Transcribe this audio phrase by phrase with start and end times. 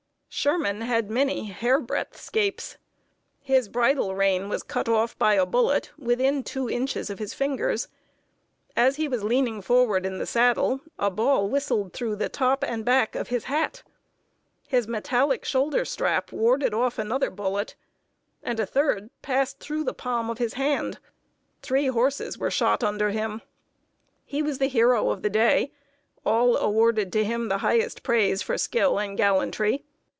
[0.33, 2.77] Sherman had many hair breadth 'scapes.
[3.41, 7.89] His bridle rein was cut off by a bullet within two inches of his fingers.
[8.73, 12.85] As he was leaning forward in the saddle, a ball whistled through the top and
[12.85, 13.83] back of his hat.
[14.69, 17.75] His metallic shoulder strap warded off another bullet,
[18.41, 20.97] and a third passed through the palm of his hand.
[21.61, 23.41] Three horses were shot under him.
[24.23, 25.73] He was the hero of the day.
[26.25, 29.83] All awarded to him the highest praise for skill and gallantry.